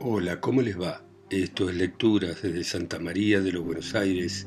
[0.00, 1.02] Hola, ¿cómo les va?
[1.28, 4.46] Esto es Lecturas desde Santa María de los Buenos Aires,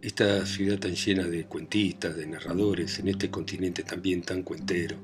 [0.00, 4.96] esta ciudad tan llena de cuentistas, de narradores, en este continente también tan cuentero.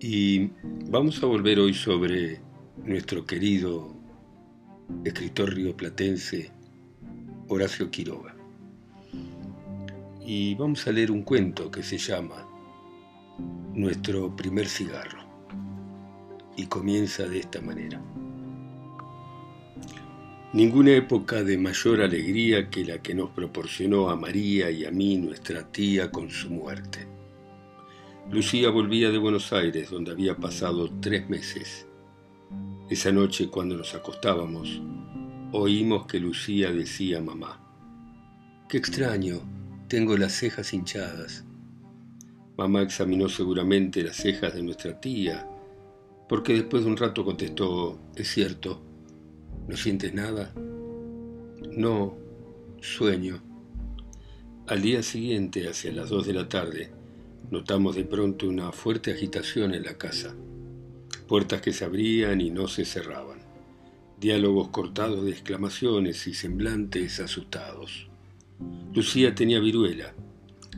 [0.00, 0.50] Y
[0.88, 2.40] vamos a volver hoy sobre
[2.82, 3.94] nuestro querido
[5.04, 6.50] escritor rioplatense
[7.48, 8.34] Horacio Quiroga.
[10.24, 12.48] Y vamos a leer un cuento que se llama
[13.74, 15.20] Nuestro primer cigarro.
[16.56, 18.02] Y comienza de esta manera.
[20.54, 25.18] Ninguna época de mayor alegría que la que nos proporcionó a María y a mí
[25.18, 27.06] nuestra tía con su muerte.
[28.30, 31.86] Lucía volvía de Buenos Aires, donde había pasado tres meses.
[32.88, 34.80] Esa noche, cuando nos acostábamos,
[35.52, 37.60] oímos que Lucía decía a mamá,
[38.70, 39.40] Qué extraño,
[39.86, 41.44] tengo las cejas hinchadas.
[42.56, 45.46] Mamá examinó seguramente las cejas de nuestra tía,
[46.26, 48.87] porque después de un rato contestó, es cierto,
[49.68, 50.50] ¿No sientes nada?
[51.70, 52.16] No,
[52.80, 53.42] sueño.
[54.66, 56.90] Al día siguiente, hacia las dos de la tarde,
[57.50, 60.34] notamos de pronto una fuerte agitación en la casa.
[61.26, 63.40] Puertas que se abrían y no se cerraban.
[64.18, 68.08] Diálogos cortados de exclamaciones y semblantes asustados.
[68.94, 70.14] Lucía tenía viruela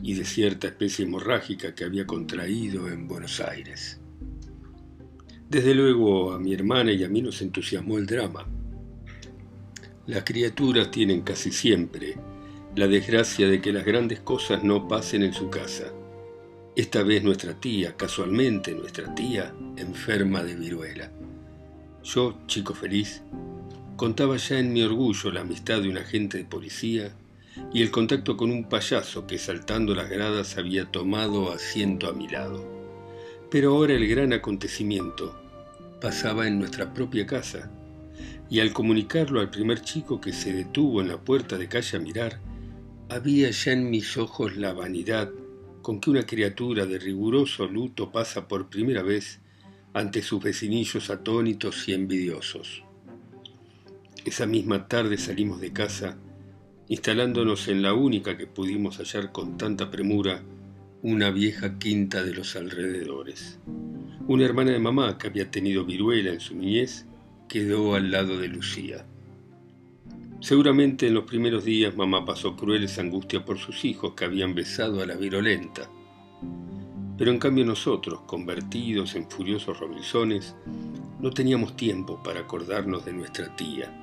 [0.03, 4.01] y de cierta especie hemorrágica que había contraído en Buenos Aires.
[5.49, 8.45] Desde luego a mi hermana y a mí nos entusiasmó el drama
[10.11, 12.17] las criaturas tienen casi siempre
[12.75, 15.85] la desgracia de que las grandes cosas no pasen en su casa.
[16.75, 21.09] Esta vez nuestra tía, casualmente nuestra tía, enferma de viruela.
[22.03, 23.21] Yo, chico feliz,
[23.95, 27.13] contaba ya en mi orgullo la amistad de un agente de policía
[27.73, 32.27] y el contacto con un payaso que saltando las gradas había tomado asiento a mi
[32.27, 32.67] lado.
[33.49, 35.39] Pero ahora el gran acontecimiento
[36.01, 37.71] pasaba en nuestra propia casa
[38.51, 42.01] y al comunicarlo al primer chico que se detuvo en la puerta de calle a
[42.01, 42.41] mirar,
[43.07, 45.31] había ya en mis ojos la vanidad
[45.81, 49.39] con que una criatura de riguroso luto pasa por primera vez
[49.93, 52.83] ante sus vecinillos atónitos y envidiosos.
[54.25, 56.17] Esa misma tarde salimos de casa,
[56.89, 60.43] instalándonos en la única que pudimos hallar con tanta premura,
[61.01, 63.59] una vieja quinta de los alrededores.
[64.27, 67.05] Una hermana de mamá que había tenido viruela en su niñez
[67.51, 69.05] quedó al lado de Lucía.
[70.39, 75.01] Seguramente en los primeros días mamá pasó crueles angustias por sus hijos que habían besado
[75.01, 75.89] a la virolenta.
[77.17, 80.55] Pero en cambio nosotros, convertidos en furiosos robinsones,
[81.19, 83.93] no teníamos tiempo para acordarnos de nuestra tía.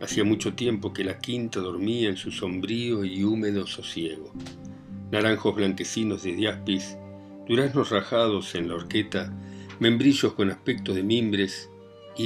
[0.00, 4.32] Hacía mucho tiempo que la quinta dormía en su sombrío y húmedo sosiego.
[5.10, 6.96] Naranjos blanquecinos de diaspis,
[7.48, 9.34] duraznos rajados en la horqueta,
[9.80, 11.69] membrillos con aspecto de mimbres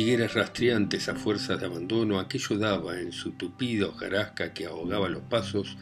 [0.00, 5.22] higueras rastreantes a fuerzas de abandono, aquello daba en su tupida hojarasca que ahogaba los
[5.22, 5.77] pasos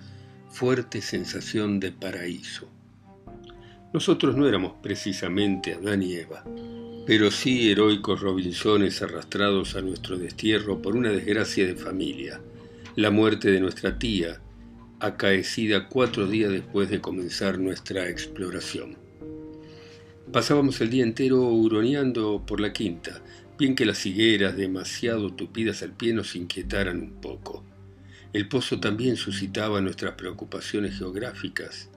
[0.51, 2.69] fuerte sensación de paraíso.
[3.95, 6.45] Nosotros no éramos precisamente Adán y Eva,
[7.07, 12.41] pero sí heroicos Robinsones arrastrados a nuestro destierro por una desgracia de familia,
[12.97, 14.41] la muerte de nuestra tía,
[15.01, 18.97] acaecida cuatro días después de comenzar nuestra exploración.
[20.31, 23.21] Pasábamos el día entero huroneando por la quinta,
[23.59, 27.65] bien que las higueras demasiado tupidas al pie nos inquietaran un poco.
[28.33, 31.91] El pozo también suscitaba nuestras preocupaciones geográficas.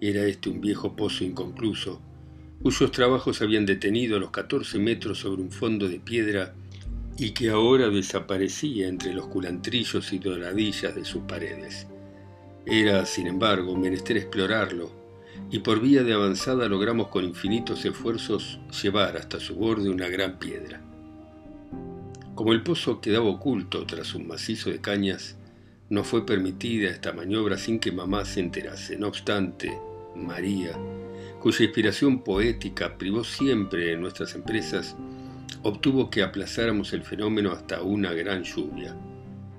[0.00, 2.02] Era este un viejo pozo inconcluso,
[2.62, 6.54] cuyos trabajos habían detenido a los 14 metros sobre un fondo de piedra
[7.16, 11.86] y que ahora desaparecía entre los culantrillos y doradillas de sus paredes.
[12.66, 14.90] Era, sin embargo, menester explorarlo,
[15.50, 20.38] y por vía de avanzada logramos con infinitos esfuerzos llevar hasta su borde una gran
[20.38, 20.80] piedra.
[22.40, 25.36] Como el pozo quedaba oculto tras un macizo de cañas,
[25.90, 28.96] no fue permitida esta maniobra sin que mamá se enterase.
[28.96, 29.78] No obstante,
[30.16, 30.74] María,
[31.38, 34.96] cuya inspiración poética privó siempre en nuestras empresas,
[35.62, 38.96] obtuvo que aplazáramos el fenómeno hasta una gran lluvia.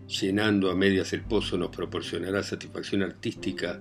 [0.07, 3.79] Llenando a medias el pozo nos proporcionará satisfacción artística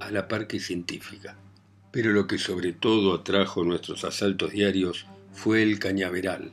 [0.00, 1.38] a la par que científica.
[1.92, 6.50] Pero lo que sobre todo atrajo nuestros asaltos diarios fue el cañaveral,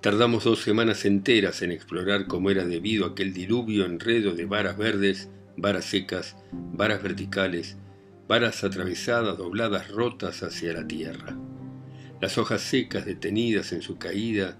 [0.00, 5.28] Tardamos dos semanas enteras en explorar cómo era debido aquel diluvio enredo de varas verdes,
[5.58, 7.76] varas secas, varas verticales,
[8.26, 11.36] varas atravesadas, dobladas, rotas hacia la tierra.
[12.18, 14.56] Las hojas secas detenidas en su caída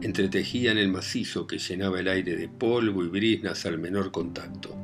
[0.00, 4.76] entretejían el macizo que llenaba el aire de polvo y brisnas al menor contacto.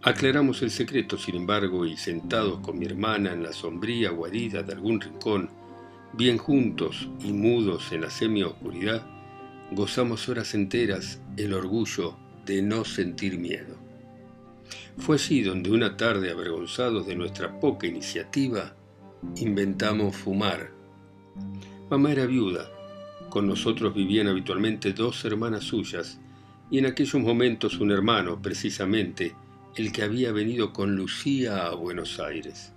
[0.00, 4.72] Aclaramos el secreto, sin embargo, y sentados con mi hermana en la sombría guarida de
[4.72, 5.50] algún rincón,
[6.14, 9.06] bien juntos y mudos en la semi-oscuridad,
[9.70, 13.76] gozamos horas enteras el orgullo de no sentir miedo.
[14.98, 18.74] Fue allí donde una tarde, avergonzados de nuestra poca iniciativa,
[19.36, 20.70] inventamos fumar.
[21.90, 22.70] Mamá era viuda.
[23.30, 26.20] Con nosotros vivían habitualmente dos hermanas suyas
[26.70, 29.34] y en aquellos momentos un hermano, precisamente,
[29.76, 32.72] el que había venido con Lucía a Buenos Aires.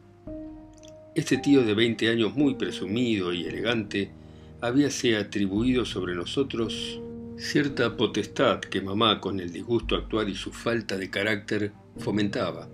[1.16, 4.12] Este tío de 20 años muy presumido y elegante
[4.60, 7.00] habíase atribuido sobre nosotros
[7.38, 12.68] cierta potestad que mamá, con el disgusto actual y su falta de carácter, fomentaba.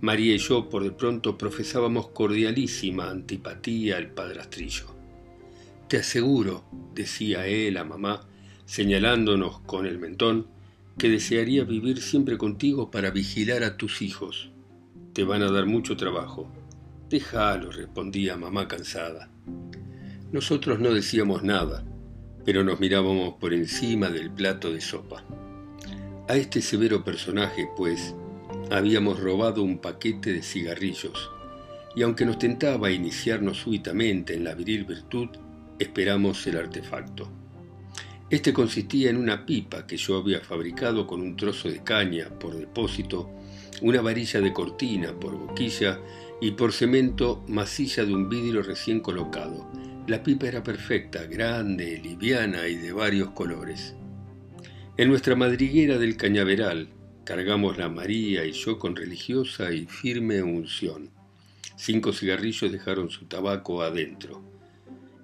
[0.00, 4.86] María y yo por de pronto profesábamos cordialísima antipatía al padrastrillo.
[5.86, 6.64] Te aseguro,
[6.94, 8.26] decía él a mamá,
[8.64, 10.46] señalándonos con el mentón,
[10.96, 14.48] que desearía vivir siempre contigo para vigilar a tus hijos.
[15.12, 16.50] Te van a dar mucho trabajo.
[17.14, 19.30] Déjalo, respondía mamá cansada.
[20.32, 21.84] Nosotros no decíamos nada,
[22.44, 25.22] pero nos mirábamos por encima del plato de sopa.
[26.28, 28.16] A este severo personaje, pues,
[28.68, 31.30] habíamos robado un paquete de cigarrillos,
[31.94, 35.28] y aunque nos tentaba iniciarnos súbitamente en la viril virtud,
[35.78, 37.30] esperamos el artefacto.
[38.28, 42.56] Este consistía en una pipa que yo había fabricado con un trozo de caña por
[42.56, 43.30] depósito,
[43.82, 46.00] una varilla de cortina por boquilla
[46.40, 49.70] y por cemento masilla de un vidrio recién colocado.
[50.06, 53.94] La pipa era perfecta, grande, liviana y de varios colores.
[54.96, 56.88] En nuestra madriguera del cañaveral
[57.24, 61.10] cargamos la María y yo con religiosa y firme unción.
[61.76, 64.42] Cinco cigarrillos dejaron su tabaco adentro.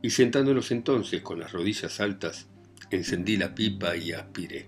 [0.02, 2.48] Y sentándonos entonces con las rodillas altas,
[2.90, 4.66] Encendí la pipa y aspiré.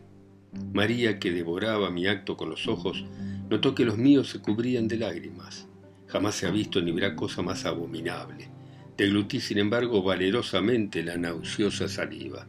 [0.73, 3.05] María, que devoraba mi acto con los ojos,
[3.51, 5.67] notó que los míos se cubrían de lágrimas.
[6.13, 8.51] Jamás se ha visto ni verá cosa más abominable.
[8.99, 12.47] Deglutí, sin embargo, valerosamente la nauseosa saliva.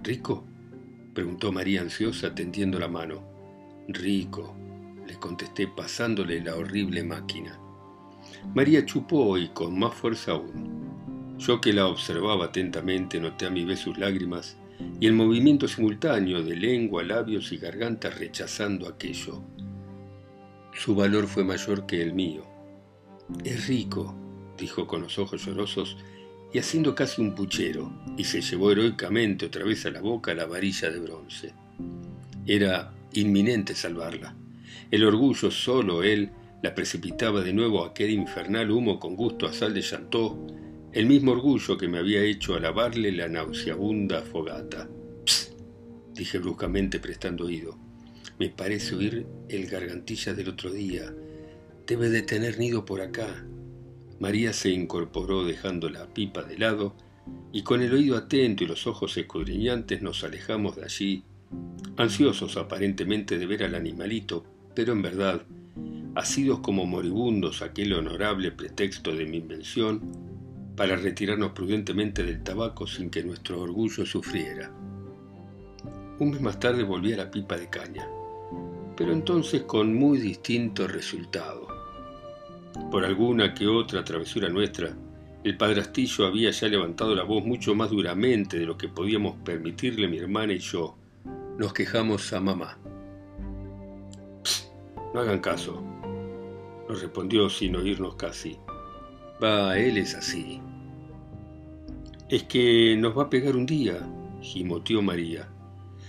[0.00, 0.46] ¿Rico?
[1.12, 3.24] preguntó María ansiosa, tendiendo la mano.
[3.88, 4.54] Rico,
[5.08, 7.58] le contesté pasándole la horrible máquina.
[8.54, 11.34] María chupó y con más fuerza aún.
[11.36, 14.56] Yo que la observaba atentamente noté a mi vez sus lágrimas
[15.00, 19.42] y el movimiento simultáneo de lengua, labios y garganta rechazando aquello.
[20.74, 22.57] Su valor fue mayor que el mío.
[23.44, 24.14] Es rico,
[24.58, 25.96] dijo con los ojos llorosos
[26.52, 30.46] y haciendo casi un puchero, y se llevó heroicamente otra vez a la boca la
[30.46, 31.52] varilla de bronce.
[32.46, 34.34] Era inminente salvarla.
[34.90, 36.30] El orgullo solo él
[36.62, 40.38] la precipitaba de nuevo a aquel infernal humo con gusto a sal de chantó
[40.92, 44.88] el mismo orgullo que me había hecho alabarle la nauseabunda fogata.
[45.24, 45.52] Psst,
[46.14, 47.78] dije bruscamente prestando oído.
[48.38, 51.12] Me parece oír el gargantilla del otro día.
[51.88, 53.46] Debe de tener nido por acá.
[54.20, 56.94] María se incorporó dejando la pipa de lado
[57.50, 61.24] y con el oído atento y los ojos escudriñantes nos alejamos de allí,
[61.96, 64.44] ansiosos aparentemente de ver al animalito,
[64.74, 65.46] pero en verdad,
[66.14, 70.02] asidos como moribundos aquel honorable pretexto de mi invención,
[70.76, 74.70] para retirarnos prudentemente del tabaco sin que nuestro orgullo sufriera.
[76.18, 78.06] Un mes más tarde volví a la pipa de caña,
[78.94, 81.77] pero entonces con muy distinto resultado.
[82.90, 84.96] Por alguna que otra travesura nuestra,
[85.44, 90.08] el padrastillo había ya levantado la voz mucho más duramente de lo que podíamos permitirle
[90.08, 90.96] mi hermana y yo.
[91.58, 92.78] Nos quejamos a mamá.
[95.14, 95.82] no hagan caso,
[96.88, 98.56] nos respondió sin oírnos casi.
[99.42, 100.60] Va, él es así.
[102.28, 103.98] Es que nos va a pegar un día,
[104.40, 105.48] gimoteó María.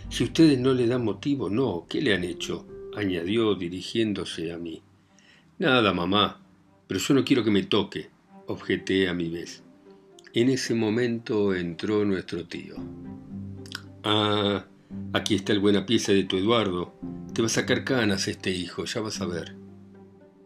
[0.09, 2.65] Si ustedes no le dan motivo, no, ¿qué le han hecho?
[2.95, 4.81] añadió dirigiéndose a mí.
[5.59, 6.38] Nada, mamá,
[6.89, 8.09] pero yo no quiero que me toque,
[8.47, 9.61] objeté a mi vez.
[10.33, 12.77] En ese momento entró nuestro tío.
[14.03, 14.65] Ah,
[15.13, 16.95] aquí está el buena pieza de tu Eduardo.
[17.31, 19.55] Te va a sacar canas este hijo, ya vas a ver.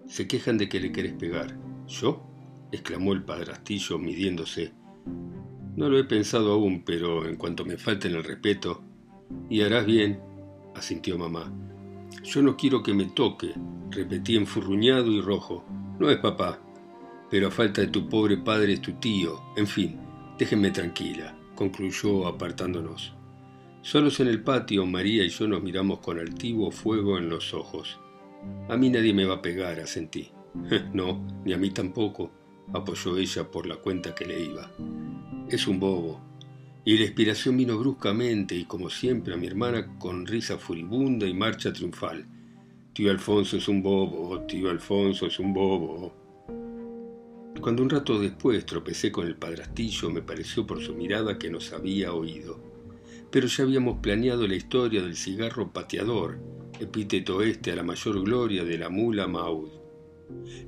[0.05, 1.57] Se quejan de que le querés pegar.
[1.87, 2.21] ¿Yo?
[2.73, 4.73] exclamó el padrastillo midiéndose.
[5.77, 8.83] No lo he pensado aún, pero en cuanto me falten el respeto,
[9.49, 10.19] y harás bien,
[10.75, 11.53] asintió mamá.
[12.23, 13.53] Yo no quiero que me toque,
[13.89, 15.65] repetí enfurruñado y rojo.
[15.99, 16.59] No es papá,
[17.29, 19.41] pero a falta de tu pobre padre es tu tío.
[19.57, 19.99] En fin,
[20.39, 23.13] déjenme tranquila, concluyó apartándonos.
[23.81, 27.99] Solos en el patio, María y yo nos miramos con altivo fuego en los ojos.
[28.69, 30.31] A mí nadie me va a pegar, asentí.
[30.93, 32.31] no, ni a mí tampoco,
[32.73, 34.71] apoyó ella por la cuenta que le iba.
[35.49, 36.21] Es un bobo.
[36.85, 41.33] Y la inspiración vino bruscamente y como siempre a mi hermana con risa furibunda y
[41.33, 42.25] marcha triunfal.
[42.93, 46.13] Tío Alfonso es un bobo, tío Alfonso es un bobo.
[47.61, 51.71] Cuando un rato después tropecé con el padrastillo me pareció por su mirada que nos
[51.71, 52.59] había oído.
[53.31, 56.37] pero ya habíamos planeado la historia del cigarro pateador,
[56.79, 59.69] epíteto este a la mayor gloria de la mula Maud.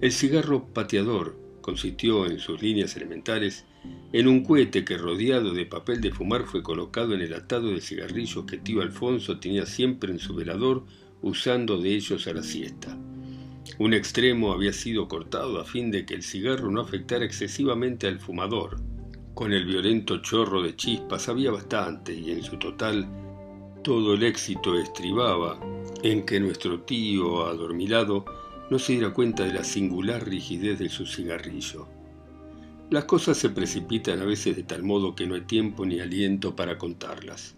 [0.02, 3.66] El cigarro pateador consistió, en sus líneas elementales,
[4.14, 7.82] en un cohete que rodeado de papel de fumar fue colocado en el atado de
[7.82, 10.86] cigarrillos que tío Alfonso tenía siempre en su velador,
[11.22, 12.98] usando de ellos a la siesta.
[13.78, 18.20] Un extremo había sido cortado a fin de que el cigarro no afectara excesivamente al
[18.20, 18.80] fumador.
[19.34, 23.06] Con el violento chorro de chispas había bastante y en su total
[23.84, 25.60] todo el éxito estribaba
[26.04, 28.24] en que nuestro tío adormilado
[28.70, 31.95] no se diera cuenta de la singular rigidez de su cigarrillo.
[32.90, 36.56] Las cosas se precipitan a veces de tal modo que no hay tiempo ni aliento
[36.56, 37.56] para contarlas.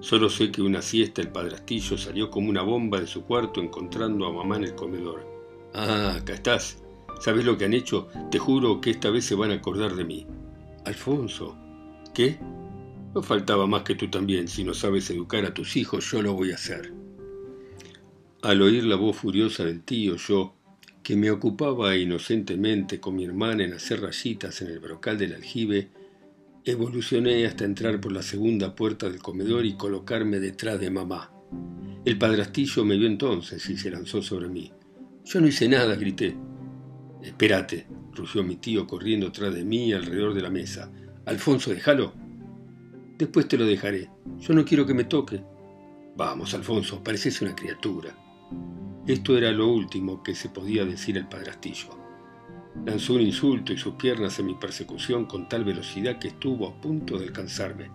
[0.00, 4.26] Solo sé que una siesta el padrastillo salió como una bomba de su cuarto encontrando
[4.26, 5.26] a mamá en el comedor.
[5.74, 6.82] Ah, acá estás.
[7.20, 8.08] ¿Sabes lo que han hecho?
[8.30, 10.26] Te juro que esta vez se van a acordar de mí.
[10.84, 11.56] Alfonso.
[12.14, 12.38] ¿Qué?
[13.14, 14.48] No faltaba más que tú también.
[14.48, 16.92] Si no sabes educar a tus hijos, yo lo voy a hacer.
[18.42, 20.54] Al oír la voz furiosa del tío, yo,
[21.08, 25.88] que me ocupaba inocentemente con mi hermana en hacer rayitas en el brocal del aljibe,
[26.66, 31.32] evolucioné hasta entrar por la segunda puerta del comedor y colocarme detrás de mamá.
[32.04, 34.70] El padrastillo me vio entonces y se lanzó sobre mí.
[35.24, 36.36] Yo no hice nada, grité.
[37.22, 40.92] Espérate, rugió mi tío corriendo tras de mí alrededor de la mesa.
[41.24, 42.12] Alfonso, déjalo.
[43.16, 44.10] Después te lo dejaré.
[44.40, 45.40] Yo no quiero que me toque.
[46.18, 48.14] Vamos, Alfonso, pareces una criatura.
[49.08, 51.96] Esto era lo último que se podía decir el padrastillo.
[52.84, 56.78] Lanzó un insulto y sus piernas en mi persecución con tal velocidad que estuvo a
[56.78, 57.90] punto de alcanzarme.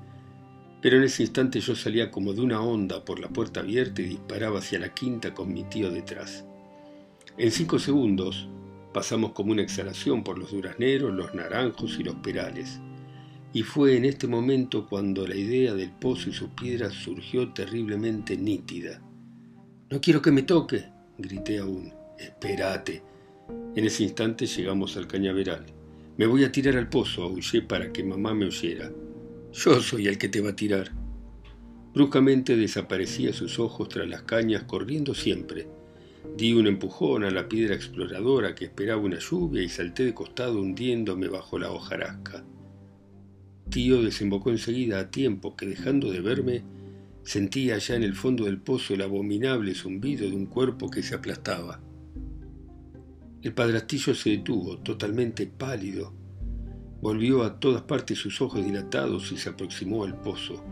[0.82, 4.06] Pero en ese instante yo salía como de una onda por la puerta abierta y
[4.06, 6.46] disparaba hacia la quinta con mi tío detrás.
[7.38, 8.50] En cinco segundos
[8.92, 12.80] pasamos como una exhalación por los durazneros, los naranjos y los perales.
[13.54, 18.36] Y fue en este momento cuando la idea del pozo y sus piedras surgió terriblemente
[18.36, 19.00] nítida.
[19.92, 21.94] No quiero que me toque, grité aún.
[22.18, 23.02] Espérate.
[23.76, 25.66] En ese instante llegamos al cañaveral.
[26.18, 28.92] Me voy a tirar al pozo, aullé para que mamá me oyera.
[29.52, 30.92] Yo soy el que te va a tirar.
[31.94, 35.68] Bruscamente desaparecía sus ojos tras las cañas, corriendo siempre
[36.38, 40.60] Di un empujón a la piedra exploradora que esperaba una lluvia y salté de costado
[40.60, 42.44] hundiéndome bajo la hojarasca.
[43.70, 46.64] Tío desembocó enseguida a tiempo que dejando de verme,
[47.24, 51.16] sentía allá en el fondo del pozo el abominable zumbido de un cuerpo que se
[51.16, 51.80] aplastaba.
[53.42, 56.14] El padrastillo se detuvo, totalmente pálido.
[57.02, 60.64] Volvió a todas partes sus ojos dilatados y se aproximó al pozo.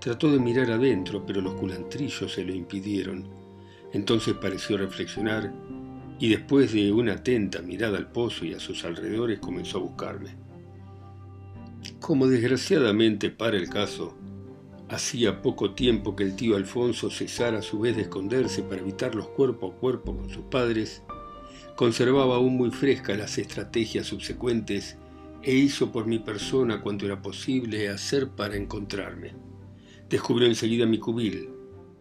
[0.00, 3.28] Trató de mirar adentro, pero los culantrillos se lo impidieron.
[3.92, 5.52] Entonces pareció reflexionar
[6.20, 10.36] y después de una atenta mirada al pozo y a sus alrededores comenzó a buscarme.
[12.00, 14.16] Como desgraciadamente para el caso,
[14.88, 19.28] hacía poco tiempo que el tío Alfonso cesara a su vez de esconderse para evitarlos
[19.28, 21.02] cuerpo a cuerpo con sus padres,
[21.76, 24.96] conservaba aún muy frescas las estrategias subsecuentes
[25.42, 29.34] e hizo por mi persona cuanto era posible hacer para encontrarme.
[30.08, 31.50] Descubrió enseguida mi cubil,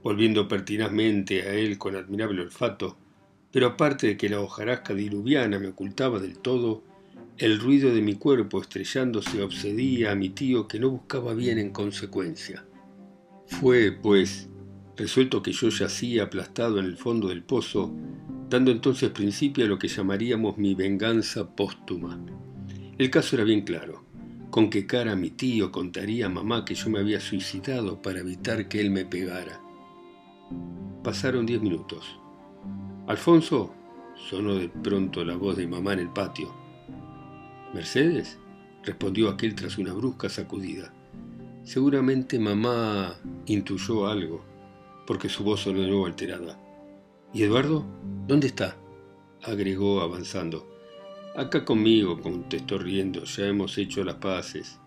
[0.02, 2.98] volviendo pertinazmente a él con admirable olfato,
[3.52, 6.84] pero aparte de que la hojarasca diluviana me ocultaba del todo,
[7.38, 11.72] el ruido de mi cuerpo estrellándose obsedía a mi tío que no buscaba bien en
[11.72, 12.66] consecuencia.
[13.48, 14.50] Fue, pues,
[14.96, 17.94] resuelto que yo yacía aplastado en el fondo del pozo,
[18.50, 22.20] dando entonces principio a lo que llamaríamos mi venganza póstuma.
[22.98, 24.04] El caso era bien claro.
[24.50, 28.68] Con qué cara mi tío contaría a mamá que yo me había suicidado para evitar
[28.68, 29.62] que él me pegara.
[31.04, 32.20] Pasaron diez minutos.
[33.08, 33.74] Alfonso,
[34.30, 36.54] sonó de pronto la voz de mamá en el patio.
[37.74, 38.40] ¿Mercedes?
[38.84, 40.94] respondió aquel tras una brusca sacudida.
[41.68, 44.42] Seguramente mamá intuyó algo,
[45.06, 46.58] porque su voz sonó de nuevo alterada.
[47.34, 47.86] ¿Y Eduardo?
[48.26, 48.78] ¿Dónde está?
[49.44, 50.66] agregó avanzando.
[51.36, 54.80] Acá conmigo, contestó riendo, ya hemos hecho las paces.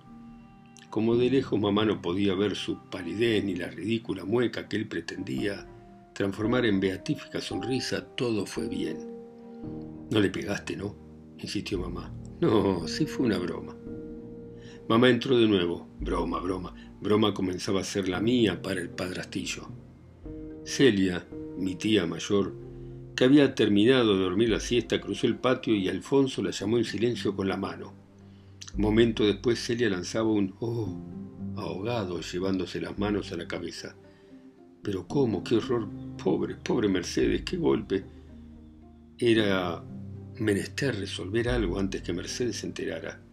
[0.89, 4.89] Como de lejos mamá no podía ver su palidez ni la ridícula mueca que él
[4.89, 5.69] pretendía
[6.15, 9.07] transformar en beatífica sonrisa, todo fue bien.
[10.11, 10.97] No le pegaste, ¿no?
[11.37, 12.11] insistió mamá.
[12.41, 13.77] No, sí fue una broma.
[14.91, 15.87] Mamá entró de nuevo.
[16.01, 16.75] Broma, broma.
[17.01, 19.69] Broma comenzaba a ser la mía para el padrastillo.
[20.65, 22.57] Celia, mi tía mayor,
[23.15, 26.85] que había terminado de dormir la siesta, cruzó el patio y Alfonso la llamó en
[26.85, 27.95] silencio con la mano.
[28.79, 31.01] Momento después Celia lanzaba un oh
[31.55, 33.95] ahogado llevándose las manos a la cabeza.
[34.83, 35.89] Pero cómo, qué horror,
[36.21, 38.03] pobre, pobre Mercedes, qué golpe.
[39.19, 39.85] Era
[40.41, 43.30] menester resolver algo antes que Mercedes se enterara.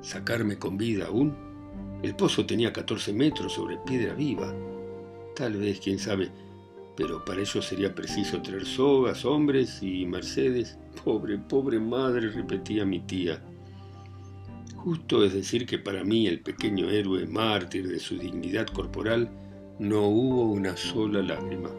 [0.00, 1.34] ¿Sacarme con vida aún?
[2.02, 4.54] El pozo tenía 14 metros sobre piedra viva.
[5.36, 6.30] Tal vez, quién sabe,
[6.96, 10.78] pero para ello sería preciso traer sogas, hombres y Mercedes.
[11.04, 13.42] Pobre, pobre madre, repetía mi tía.
[14.76, 19.30] Justo es decir que para mí, el pequeño héroe mártir de su dignidad corporal,
[19.78, 21.70] no hubo una sola lágrima.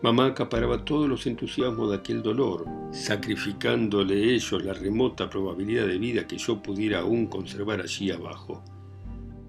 [0.00, 6.26] Mamá acaparaba todos los entusiasmos de aquel dolor, sacrificándole ellos la remota probabilidad de vida
[6.28, 8.62] que yo pudiera aún conservar allí abajo,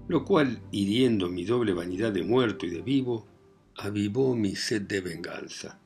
[0.08, 3.28] lo cual, hiriendo mi doble vanidad de muerto y de vivo,
[3.76, 5.78] avivó mi sed de venganza.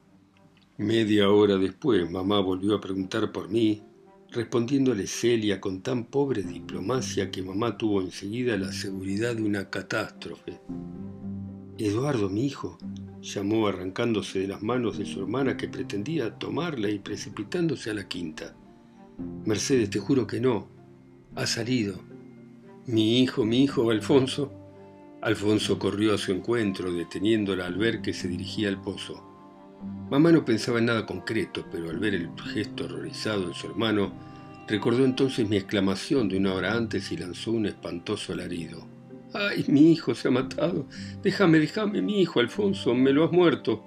[0.79, 3.83] Media hora después, mamá volvió a preguntar por mí,
[4.31, 10.59] respondiéndole Celia con tan pobre diplomacia que mamá tuvo enseguida la seguridad de una catástrofe.
[11.77, 12.79] Eduardo, mi hijo,
[13.25, 18.07] llamó arrancándose de las manos de su hermana que pretendía tomarla y precipitándose a la
[18.07, 18.55] quinta.
[19.47, 20.69] Mercedes, te juro que no.
[21.35, 22.01] Ha salido.
[22.87, 24.53] Mi hijo, mi hijo, Alfonso.
[25.23, 29.25] Alfonso corrió a su encuentro, deteniéndola al ver que se dirigía al pozo.
[30.11, 34.13] Mamá no pensaba en nada concreto, pero al ver el gesto horrorizado de su hermano,
[34.69, 38.94] recordó entonces mi exclamación de una hora antes y lanzó un espantoso alarido.
[39.35, 40.87] ¡Ay, mi hijo se ha matado!
[41.21, 43.83] Déjame, déjame, mi hijo, Alfonso, me lo has muerto.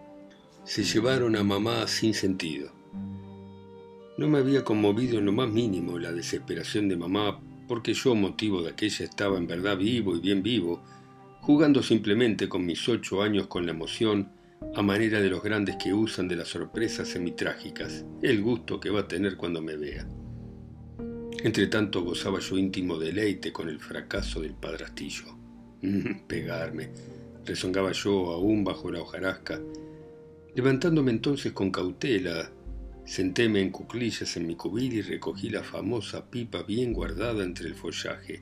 [0.66, 2.70] Se llevaron a mamá sin sentido.
[4.18, 8.62] No me había conmovido en lo más mínimo la desesperación de mamá, porque yo, motivo
[8.62, 10.84] de aquella, estaba en verdad vivo y bien vivo,
[11.40, 14.34] jugando simplemente con mis ocho años con la emoción,
[14.76, 19.02] a manera de los grandes que usan de las sorpresas semitrágicas, el gusto que va
[19.02, 20.06] a tener cuando me vea.
[21.42, 25.37] Entre tanto gozaba yo íntimo deleite con el fracaso del padrastillo.
[26.28, 26.90] Pegarme,
[27.46, 29.60] rezongaba yo aún bajo la hojarasca.
[30.56, 32.52] Levantándome entonces con cautela,
[33.06, 37.76] sentéme en cuclillas en mi cubil y recogí la famosa pipa bien guardada entre el
[37.76, 38.42] follaje.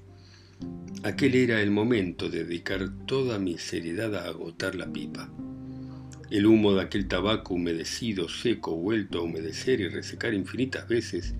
[1.03, 5.29] Aquel era el momento de dedicar toda mi seriedad a agotar la pipa.
[6.31, 11.35] El humo de aquel tabaco humedecido, seco, vuelto a humedecer y resecar infinitas veces,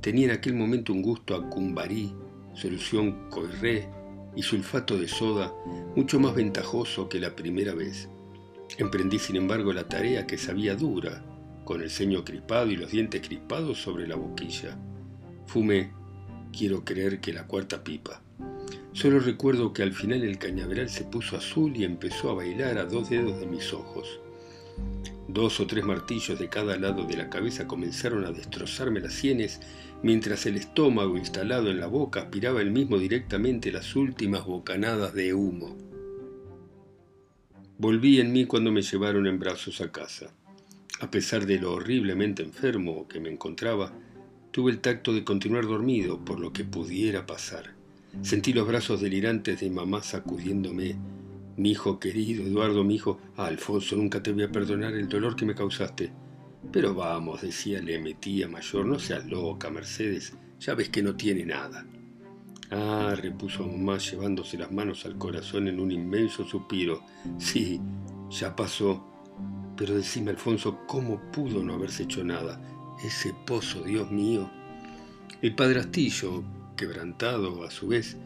[0.00, 2.14] tenía en aquel momento un gusto a cumbarí,
[2.54, 3.88] solución coirré,
[4.36, 5.52] y sulfato de soda
[5.96, 8.08] mucho más ventajoso que la primera vez.
[8.78, 11.24] Emprendí sin embargo la tarea que sabía dura,
[11.64, 14.76] con el ceño crispado y los dientes crispados sobre la boquilla.
[15.46, 15.92] Fumé,
[16.56, 18.22] quiero creer que la cuarta pipa.
[18.92, 22.84] Solo recuerdo que al final el cañaveral se puso azul y empezó a bailar a
[22.84, 24.20] dos dedos de mis ojos.
[25.32, 29.60] Dos o tres martillos de cada lado de la cabeza comenzaron a destrozarme las sienes
[30.02, 35.32] mientras el estómago instalado en la boca aspiraba el mismo directamente las últimas bocanadas de
[35.32, 35.76] humo.
[37.78, 40.34] Volví en mí cuando me llevaron en brazos a casa.
[40.98, 43.92] A pesar de lo horriblemente enfermo que me encontraba,
[44.50, 47.74] tuve el tacto de continuar dormido por lo que pudiera pasar.
[48.22, 50.96] Sentí los brazos delirantes de mamá sacudiéndome.
[51.60, 55.36] Mi hijo querido, Eduardo, mi hijo, ah, Alfonso, nunca te voy a perdonar el dolor
[55.36, 56.10] que me causaste.
[56.72, 61.44] Pero vamos, decíale mi tía mayor, no seas loca, Mercedes, ya ves que no tiene
[61.44, 61.86] nada.
[62.70, 67.02] Ah, repuso mamá llevándose las manos al corazón en un inmenso suspiro.
[67.36, 67.78] Sí,
[68.30, 69.06] ya pasó.
[69.76, 72.58] Pero decime, Alfonso, ¿cómo pudo no haberse hecho nada?
[73.04, 74.50] Ese pozo, Dios mío.
[75.42, 76.42] El padrastillo,
[76.74, 78.16] quebrantado a su vez,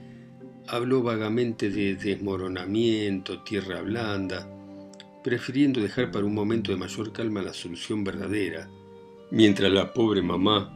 [0.66, 4.48] habló vagamente de desmoronamiento, tierra blanda,
[5.22, 8.68] prefiriendo dejar para un momento de mayor calma la solución verdadera,
[9.30, 10.72] mientras la pobre mamá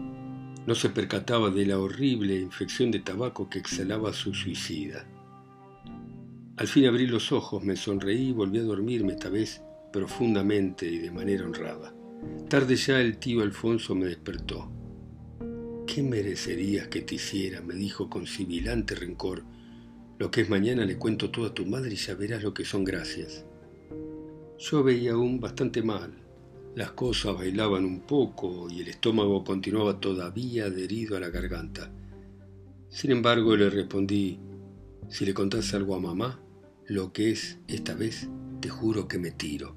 [0.66, 5.06] no se percataba de la horrible infección de tabaco que exhalaba su suicida.
[6.56, 10.98] Al fin abrí los ojos, me sonreí y volví a dormirme esta vez profundamente y
[10.98, 11.94] de manera honrada.
[12.48, 14.70] Tarde ya el tío Alfonso me despertó.
[15.86, 17.62] ¿Qué merecerías que te hiciera?
[17.62, 19.44] me dijo con sibilante rencor.
[20.18, 22.64] Lo que es mañana le cuento todo a tu madre y ya verás lo que
[22.64, 23.44] son gracias.
[24.58, 26.12] Yo veía aún bastante mal.
[26.74, 31.92] Las cosas bailaban un poco y el estómago continuaba todavía adherido a la garganta.
[32.88, 34.40] Sin embargo, le respondí,
[35.08, 36.40] si le contás algo a mamá,
[36.86, 38.28] lo que es esta vez,
[38.60, 39.76] te juro que me tiro.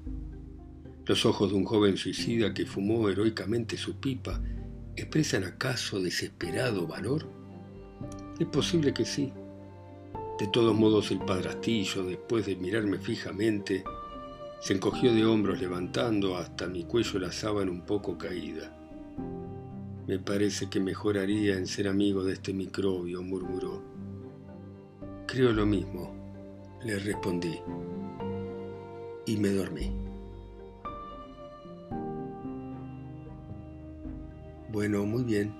[1.06, 4.40] Los ojos de un joven suicida que fumó heroicamente su pipa
[4.96, 7.28] expresan acaso desesperado valor?
[8.40, 9.32] Es posible que sí.
[10.42, 13.84] De todos modos el padrastillo, después de mirarme fijamente,
[14.60, 18.76] se encogió de hombros levantando hasta mi cuello la sábana un poco caída.
[20.08, 23.84] Me parece que mejoraría en ser amigo de este microbio, murmuró.
[25.28, 26.12] Creo lo mismo,
[26.84, 27.60] le respondí.
[29.26, 29.92] Y me dormí.
[34.72, 35.54] Bueno, muy bien.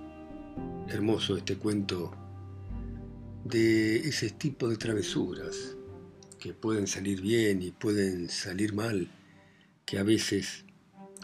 [0.88, 2.21] Hermoso este cuento
[3.44, 5.76] de ese tipo de travesuras
[6.38, 9.08] que pueden salir bien y pueden salir mal,
[9.84, 10.64] que a veces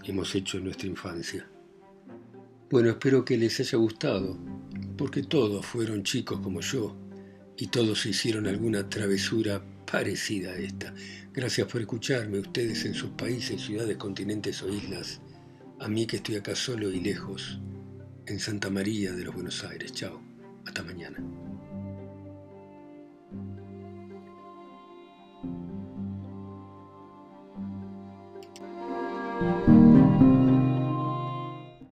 [0.05, 1.49] hemos hecho en nuestra infancia.
[2.71, 4.39] Bueno, espero que les haya gustado,
[4.97, 6.97] porque todos fueron chicos como yo
[7.57, 10.95] y todos hicieron alguna travesura parecida a esta.
[11.33, 15.21] Gracias por escucharme, ustedes en sus países, ciudades, continentes o islas.
[15.81, 17.59] A mí que estoy acá solo y lejos,
[18.27, 19.93] en Santa María de los Buenos Aires.
[19.93, 20.21] Chao,
[20.67, 21.19] hasta mañana.